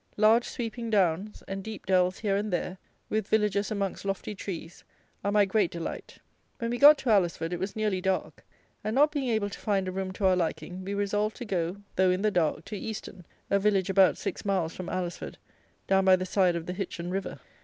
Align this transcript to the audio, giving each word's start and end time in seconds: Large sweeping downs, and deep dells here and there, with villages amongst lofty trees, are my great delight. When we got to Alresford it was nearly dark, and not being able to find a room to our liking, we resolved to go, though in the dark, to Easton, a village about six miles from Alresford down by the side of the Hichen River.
Large 0.17 0.45
sweeping 0.49 0.89
downs, 0.89 1.43
and 1.47 1.63
deep 1.63 1.85
dells 1.85 2.17
here 2.17 2.35
and 2.35 2.51
there, 2.51 2.79
with 3.07 3.27
villages 3.27 3.69
amongst 3.69 4.03
lofty 4.03 4.33
trees, 4.33 4.83
are 5.23 5.31
my 5.31 5.45
great 5.45 5.69
delight. 5.69 6.17
When 6.57 6.71
we 6.71 6.79
got 6.79 6.97
to 6.99 7.11
Alresford 7.11 7.53
it 7.53 7.59
was 7.59 7.75
nearly 7.75 8.01
dark, 8.01 8.43
and 8.83 8.95
not 8.95 9.11
being 9.11 9.29
able 9.29 9.51
to 9.51 9.59
find 9.59 9.87
a 9.87 9.91
room 9.91 10.11
to 10.13 10.25
our 10.25 10.35
liking, 10.35 10.83
we 10.83 10.95
resolved 10.95 11.35
to 11.37 11.45
go, 11.45 11.83
though 11.97 12.09
in 12.09 12.23
the 12.23 12.31
dark, 12.31 12.65
to 12.65 12.75
Easton, 12.75 13.27
a 13.51 13.59
village 13.59 13.91
about 13.91 14.17
six 14.17 14.43
miles 14.43 14.73
from 14.73 14.89
Alresford 14.89 15.37
down 15.85 16.03
by 16.03 16.15
the 16.15 16.25
side 16.25 16.55
of 16.55 16.65
the 16.65 16.73
Hichen 16.73 17.11
River. 17.11 17.39